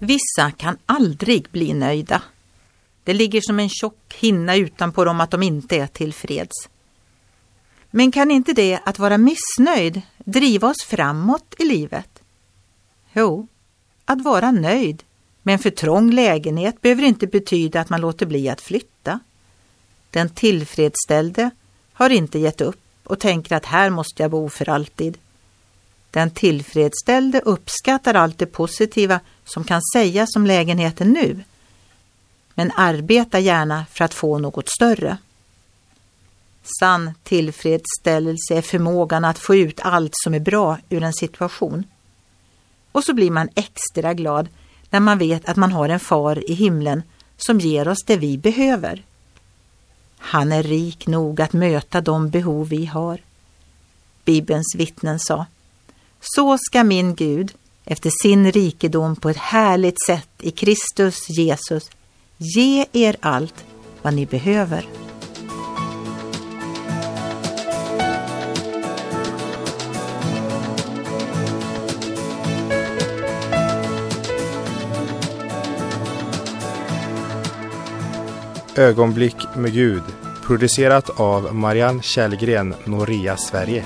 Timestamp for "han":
50.18-50.52